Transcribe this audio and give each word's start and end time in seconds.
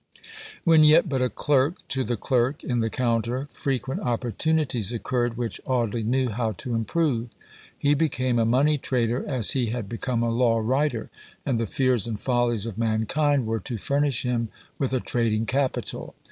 When 0.63 0.83
yet 0.83 1.07
but 1.07 1.21
a 1.21 1.29
clerk 1.29 1.87
to 1.89 2.03
the 2.03 2.17
Clerk 2.17 2.63
in 2.63 2.79
the 2.79 2.89
Counter, 2.89 3.45
frequent 3.51 3.99
opportunities 4.01 4.91
occurred 4.91 5.37
which 5.37 5.61
Audley 5.67 6.01
knew 6.01 6.29
how 6.29 6.53
to 6.53 6.73
improve. 6.73 7.29
He 7.77 7.93
became 7.93 8.39
a 8.39 8.43
money 8.45 8.79
trader 8.79 9.23
as 9.27 9.51
he 9.51 9.67
had 9.67 9.87
become 9.87 10.23
a 10.23 10.31
law 10.31 10.57
writer, 10.57 11.11
and 11.45 11.59
the 11.59 11.67
fears 11.67 12.07
and 12.07 12.19
follies 12.19 12.65
of 12.65 12.79
mankind 12.79 13.45
were 13.45 13.59
to 13.59 13.77
furnish 13.77 14.23
him 14.23 14.49
with 14.79 14.91
a 14.91 14.99
trading 14.99 15.45
capital. 15.45 16.15